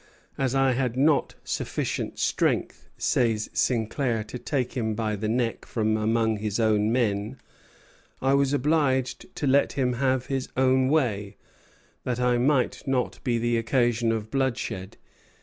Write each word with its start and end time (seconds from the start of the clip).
"As 0.35 0.55
I 0.55 0.71
had 0.71 0.97
not 0.97 1.35
sufficient 1.43 2.17
strength," 2.17 2.89
says 2.97 3.51
Sinclair, 3.53 4.23
"to 4.23 4.39
take 4.39 4.73
him 4.73 4.95
by 4.95 5.15
the 5.15 5.27
neck 5.29 5.63
from 5.63 5.95
among 5.95 6.37
his 6.37 6.59
own 6.59 6.91
men, 6.91 7.37
I 8.19 8.33
was 8.33 8.51
obliged 8.51 9.27
to 9.35 9.45
let 9.45 9.73
him 9.73 9.93
have 9.93 10.25
his 10.25 10.49
own 10.57 10.87
way, 10.89 11.37
that 12.03 12.19
I 12.19 12.39
might 12.39 12.81
not 12.87 13.23
be 13.23 13.37
the 13.37 13.57
occasion 13.57 14.11
of 14.11 14.31
bloodshed." 14.31 14.97